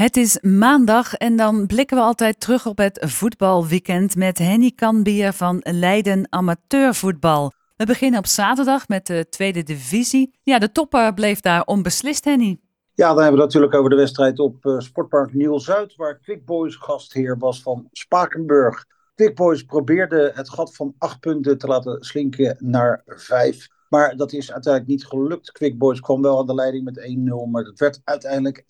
[0.00, 5.32] Het is maandag en dan blikken we altijd terug op het voetbalweekend met Henny Kanbier
[5.32, 7.52] van Leiden Amateurvoetbal.
[7.76, 10.38] We beginnen op zaterdag met de tweede divisie.
[10.42, 12.60] Ja, de topper bleef daar onbeslist, Henny.
[12.94, 16.76] Ja, dan hebben we natuurlijk over de wedstrijd op uh, Sportpark Nieuw-Zuid, waar Quick Boys
[16.76, 18.84] gastheer was van Spakenburg.
[19.14, 23.68] Quick Boys probeerde het gat van acht punten te laten slinken naar vijf.
[23.90, 25.52] Maar dat is uiteindelijk niet gelukt.
[25.52, 27.16] Quick Boys kwam wel aan de leiding met
[27.46, 28.64] 1-0, maar dat werd uiteindelijk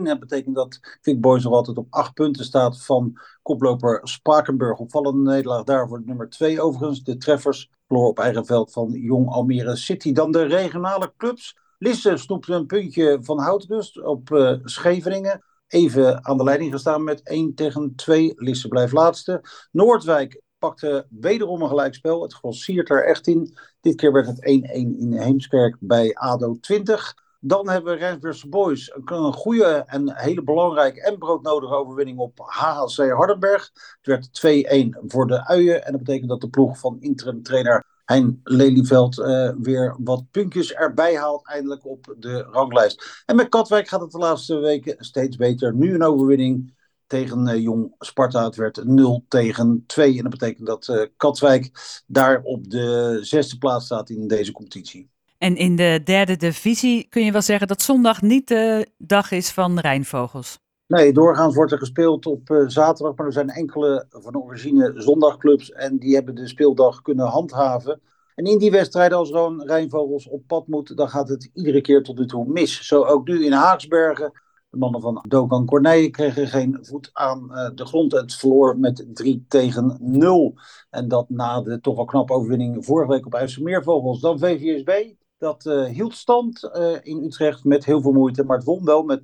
[0.00, 0.02] 1-1.
[0.02, 4.78] Dat betekent dat Quick Boys nog altijd op 8 punten staat van koploper Spakenburg.
[4.78, 7.02] Opvallende nederlaag daar voor nummer 2 overigens.
[7.02, 10.12] De treffers verloor op eigen veld van Jong Almere City.
[10.12, 11.56] Dan de regionale clubs.
[11.78, 15.44] Lisse snoepte een puntje van Houtrust op uh, Scheveningen.
[15.66, 18.32] Even aan de leiding gestaan met 1 tegen 2.
[18.36, 19.40] Lisse blijft laatste.
[19.70, 22.22] Noordwijk pakte wederom een gelijkspel.
[22.22, 23.56] Het grossiert er echt in.
[23.80, 27.14] Dit keer werd het 1-1 in Heemskerk bij ADO 20.
[27.40, 33.10] Dan hebben we Rijnsburgse Boys een goede en hele belangrijke en broodnodige overwinning op HHC
[33.10, 33.70] Hardenberg.
[34.00, 35.84] Het werd 2-1 voor de Uien.
[35.84, 40.72] En dat betekent dat de ploeg van interim trainer Hein Lelyveld uh, weer wat puntjes
[40.72, 43.22] erbij haalt, eindelijk op de ranglijst.
[43.26, 45.74] En met Katwijk gaat het de laatste weken steeds beter.
[45.74, 46.74] Nu een overwinning
[47.14, 48.44] tegen uh, Jong Sparta.
[48.44, 50.16] Het werd 0 tegen 2.
[50.16, 51.70] En dat betekent dat uh, Katwijk
[52.06, 55.10] daar op de zesde plaats staat in deze competitie.
[55.38, 59.50] En in de derde divisie kun je wel zeggen dat zondag niet de dag is
[59.50, 60.58] van Rijnvogels.
[60.86, 65.70] Nee, doorgaans wordt er gespeeld op uh, zaterdag, maar er zijn enkele van origine zondagclubs
[65.70, 68.00] en die hebben de speeldag kunnen handhaven.
[68.34, 72.02] En in die wedstrijden, als zo'n Rijnvogels op pad moet, dan gaat het iedere keer
[72.02, 72.86] tot nu toe mis.
[72.86, 74.32] Zo ook nu in Haaksbergen.
[74.74, 78.12] De mannen van Dogan Corneille kregen geen voet aan uh, de grond.
[78.12, 80.54] Het verloor met 3 tegen 0.
[80.90, 84.20] En dat na de toch wel knappe overwinning vorige week op IJsselmeervogels.
[84.20, 85.14] Dan VVSB.
[85.38, 88.44] Dat uh, hield stand uh, in Utrecht met heel veel moeite.
[88.44, 89.22] Maar het won wel met 0-1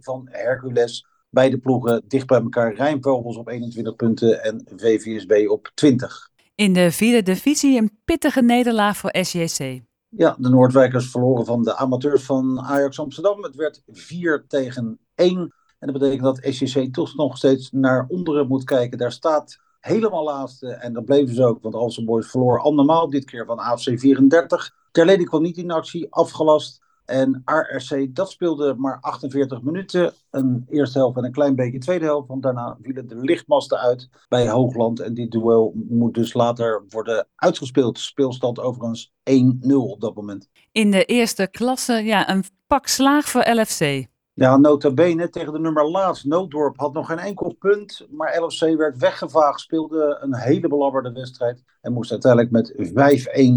[0.00, 1.06] van Hercules.
[1.30, 2.74] Beide ploegen dicht bij elkaar.
[2.74, 6.30] Rijnvogels op 21 punten en VVSB op 20.
[6.54, 9.80] In de vierde divisie een pittige nederlaag voor SJC.
[10.16, 13.42] Ja, de Noordwijkers verloren van de amateurs van Ajax Amsterdam.
[13.42, 15.36] Het werd 4 tegen 1.
[15.78, 18.98] En dat betekent dat SJC toch nog steeds naar onderen moet kijken.
[18.98, 20.68] Daar staat helemaal laatste.
[20.68, 23.10] En dat bleven ze ook, want Alsen Boys verloor andermaal.
[23.10, 24.74] Dit keer van AFC 34.
[24.90, 26.81] Terlede kwam niet in actie, afgelast.
[27.04, 30.12] En ARC, dat speelde maar 48 minuten.
[30.30, 32.28] Een eerste helft en een klein beetje tweede helft.
[32.28, 35.00] Want daarna vielen de lichtmasten uit bij Hoogland.
[35.00, 37.98] En dit duel moet dus later worden uitgespeeld.
[37.98, 40.48] Speelstand overigens 1-0 op dat moment.
[40.72, 44.10] In de eerste klasse, ja, een pak slaag voor LFC.
[44.34, 46.24] Ja, nota bene tegen de nummer laatst.
[46.24, 51.62] Nooddorp had nog geen enkel punt, maar LFC werd weggevaagd, speelde een hele belabberde wedstrijd
[51.80, 52.74] en moest uiteindelijk met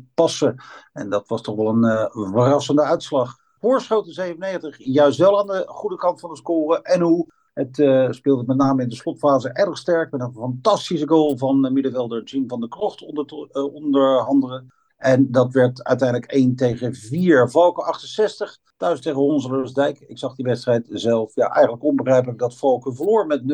[0.00, 0.56] 5-1 passen.
[0.92, 3.36] En dat was toch wel een uh, verrassende uitslag.
[3.60, 6.82] Voorschoten 97, juist wel aan de goede kant van de score.
[6.82, 10.10] En hoe het uh, speelde met name in de slotfase erg sterk.
[10.10, 14.64] Met een fantastische goal van uh, middenvelder Jim van der Krocht onder, onder andere.
[14.96, 17.50] En dat werd uiteindelijk 1 tegen 4.
[17.50, 20.00] Valken 68, thuis tegen Honselensdijk.
[20.00, 21.34] Ik zag die wedstrijd zelf.
[21.34, 23.44] Ja, eigenlijk onbegrijpelijk dat Valken verloor met 0-1.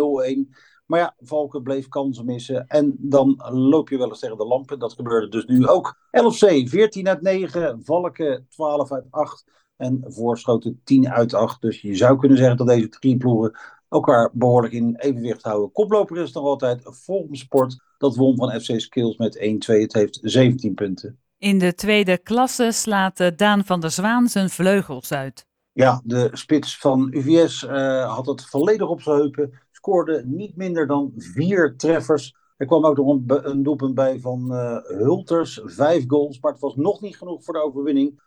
[0.86, 2.66] Maar ja, Valken bleef kansen missen.
[2.66, 4.78] En dan loop je wel eens tegen de lampen.
[4.78, 5.97] Dat gebeurde dus nu ook.
[6.10, 7.80] 11C, 14 uit 9.
[7.84, 9.44] Valken 12 uit 8.
[9.76, 11.60] En Voorschoten 10 uit 8.
[11.60, 15.72] Dus je zou kunnen zeggen dat deze drie ploegen elkaar behoorlijk in evenwicht houden.
[15.72, 17.82] Koploper is nog altijd Volgens Sport.
[17.98, 19.41] Dat won van FC Skills met 1-2.
[19.80, 21.22] Het heeft 17 punten.
[21.42, 25.47] In de tweede klasse slaat Daan van der Zwaan zijn vleugels uit.
[25.72, 29.60] Ja, de spits van UVS uh, had het volledig op zijn heupen.
[29.70, 32.36] Scoorde niet minder dan vier treffers.
[32.56, 35.60] Er kwam ook nog een, doelpunt bij van uh, Hulters.
[35.64, 38.20] Vijf goals, maar het was nog niet genoeg voor de overwinning.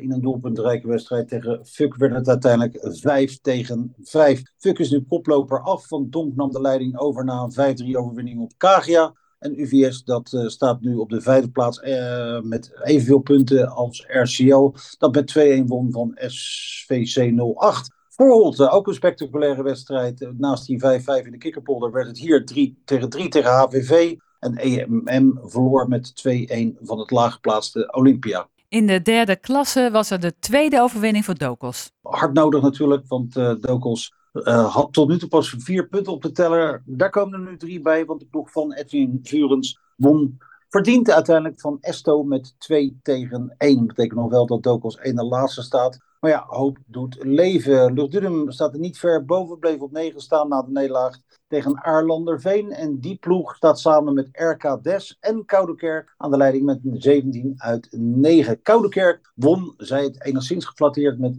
[0.00, 4.42] In een doelpuntrijke wedstrijd tegen Fuck werd het uiteindelijk 5 tegen 5.
[4.58, 8.40] Fuck is nu koploper af, van Donk nam de leiding over na een 5-3 overwinning
[8.40, 9.14] op Kagia.
[9.42, 14.04] En UVS dat uh, staat nu op de vijfde plaats uh, met evenveel punten als
[14.08, 14.70] RCL.
[14.98, 17.90] Dat met 2-1 won van SVC 08.
[18.08, 20.28] Voor ook een spectaculaire wedstrijd.
[20.38, 20.82] Naast die 5-5
[21.24, 24.14] in de kikkerpolder werd het hier 3 tegen 3 tegen HVV.
[24.38, 26.32] En EMM verloor met 2-1
[26.80, 28.48] van het laaggeplaatste Olympia.
[28.68, 31.90] In de derde klasse was er de tweede overwinning voor Dokos.
[32.02, 36.22] Hard nodig natuurlijk, want uh, Dokos uh, had tot nu toe pas vier punten op
[36.22, 36.82] de teller.
[36.86, 40.38] Daar komen er nu drie bij, want de ploeg van Edwin Vurens won.
[40.68, 43.76] Verdient uiteindelijk van Esto met 2 tegen 1.
[43.76, 45.98] Dat betekent nog wel dat Dokos één de laatste staat.
[46.20, 47.92] Maar ja, hoop doet leven.
[47.92, 51.18] Luchtdunum staat er niet ver boven, bleef op 9 staan na de nederlaag
[51.48, 52.70] tegen Aarlanderveen.
[52.70, 57.54] En die ploeg staat samen met RK Des en Koudekerk aan de leiding met 17
[57.56, 58.62] uit 9.
[58.62, 61.36] Koudekerk won, zij het enigszins geflatteerd met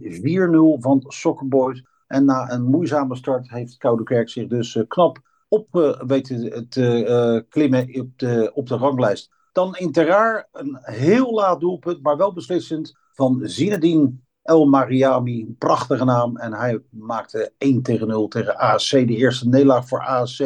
[0.80, 1.82] van Soccer Boys.
[2.14, 5.18] En na een moeizame start heeft Koudekerk zich dus knap
[5.48, 9.30] op weten te klimmen op de, op de ranglijst.
[9.52, 14.12] Dan in Terraar een heel laat doelpunt, maar wel beslissend van Zinedine
[14.42, 15.54] El Mariami.
[15.58, 16.36] Prachtige naam.
[16.36, 18.90] En hij maakte 1 tegen 0 tegen ASC.
[18.90, 20.42] De eerste nederlaag voor ASC.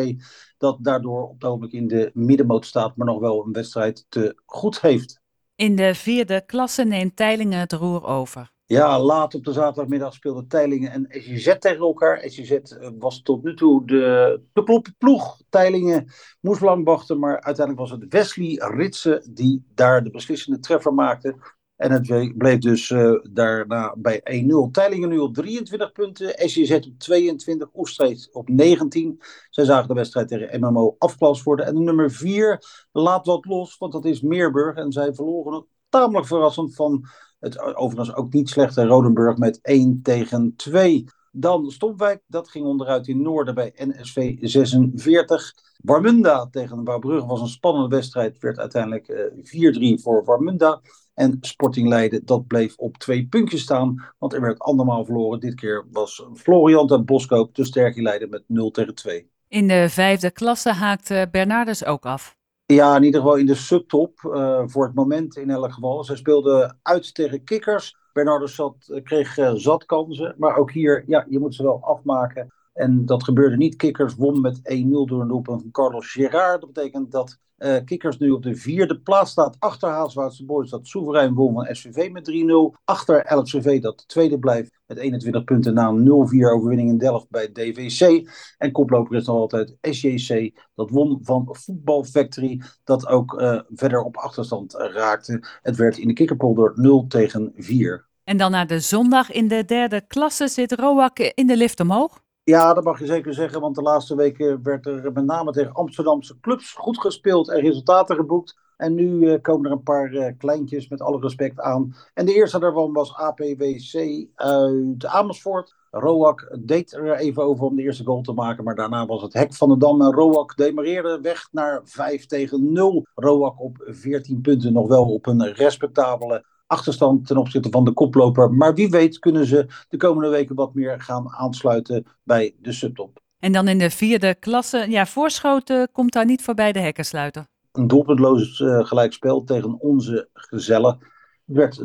[0.59, 4.41] Dat daardoor op het ogenblik in de middenmoot staat, maar nog wel een wedstrijd te
[4.47, 5.20] goed heeft.
[5.55, 8.56] In de vierde klasse neemt Teilingen het roer over.
[8.69, 12.23] Ja, laat op de zaterdagmiddag speelden Teilingen en SJZ tegen elkaar.
[12.26, 15.41] SJZ eh, was tot nu toe de, de ploeg.
[15.49, 20.94] Teilingen moest lang wachten, maar uiteindelijk was het Wesley Ritsen die daar de beslissende treffer
[20.94, 21.37] maakte.
[21.76, 24.70] En het bleef dus uh, daarna bij 1-0.
[24.70, 26.49] Teilingen nu op 23 punten.
[26.49, 27.69] SJZ op 22.
[27.75, 29.20] Oestreet op 19.
[29.50, 31.67] Zij zagen de wedstrijd tegen MMO afklas worden.
[31.67, 32.62] En nummer 4
[32.93, 34.76] laat wat los, want dat is Meerburg.
[34.76, 40.00] En zij verloren het tamelijk verrassend van het overigens ook niet slechte Rodenburg met 1
[40.02, 41.05] tegen 2.
[41.32, 45.55] Dan Stopwijk, dat ging onderuit in Noorden bij NSV 46.
[45.82, 48.38] Warmunda tegen Bouwbrugge was een spannende wedstrijd.
[48.38, 50.81] Werd uiteindelijk uh, 4-3 voor Warmunda.
[51.14, 54.05] En Sporting Leiden, dat bleef op twee puntjes staan.
[54.19, 55.41] Want er werd andermaal verloren.
[55.41, 59.31] Dit keer was Florian en Boskoop te sterk Leiden met 0 tegen 2.
[59.49, 62.38] In de vijfde klasse haakte Bernardus ook af.
[62.73, 64.20] Ja, in ieder geval in de subtop.
[64.25, 66.05] Uh, voor het moment in elk geval.
[66.05, 67.97] Zij speelden uit tegen Kikkers.
[68.12, 70.35] Bernardus zat, kreeg uh, zat kansen.
[70.38, 72.53] Maar ook hier, ja, je moet ze wel afmaken.
[72.78, 73.76] En dat gebeurde niet.
[73.76, 76.60] Kikkers won met 1-0 door een doelpunt van Carlos Gerard.
[76.60, 79.56] Dat betekent dat uh, Kikkers nu op de vierde plaats staat.
[79.58, 82.30] Achter Haalswaardse Boys dat soeverein won van SVV met
[82.76, 82.80] 3-0.
[82.84, 86.10] Achter LFCV dat tweede blijft met 21 punten na een 0-4
[86.54, 88.30] overwinning in Delft bij DVC.
[88.58, 90.60] En koploper is nog altijd SJC.
[90.74, 92.62] Dat won van Football Factory.
[92.84, 95.42] Dat ook uh, verder op achterstand raakte.
[95.62, 98.06] Het werd in de kikkerpolder 0 tegen 4.
[98.24, 102.26] En dan naar de zondag in de derde klasse zit Roak in de lift omhoog.
[102.48, 105.72] Ja, dat mag je zeker zeggen, want de laatste weken werd er met name tegen
[105.72, 108.58] Amsterdamse clubs goed gespeeld en resultaten geboekt.
[108.76, 111.94] En nu uh, komen er een paar uh, kleintjes met alle respect aan.
[112.14, 115.74] En de eerste daarvan was APWC uit Amersfoort.
[115.90, 119.32] Roak deed er even over om de eerste goal te maken, maar daarna was het
[119.32, 120.02] hek van de dam.
[120.02, 123.06] En Roak demareerde weg naar 5 tegen 0.
[123.14, 128.53] Roak op 14 punten nog wel op een respectabele achterstand ten opzichte van de koploper.
[128.53, 133.20] Maar wie weet kunnen ze de komende weken wat meer gaan aansluiten bij de subtop.
[133.38, 137.49] En dan in de vierde klasse, ja, Voorschoten komt daar niet voorbij de hekken sluiten.
[137.73, 140.99] Een doelpuntloos uh, gelijkspel tegen onze gezellen
[141.44, 141.85] werd 0-0.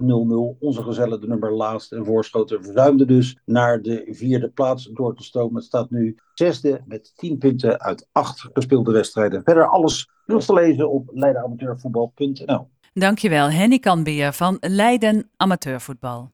[0.59, 5.23] Onze gezellen de nummer laatst en Voorschoten verzuimde dus naar de vierde plaats door te
[5.23, 5.55] stomen.
[5.55, 9.43] Het staat nu zesde met 10 punten uit acht gespeelde wedstrijden.
[9.43, 12.69] Verder alles terug te lezen op leidenamateurvoetbal.nl.
[12.95, 16.33] Dankjewel, Henny Kanbier van Leiden Amateurvoetbal.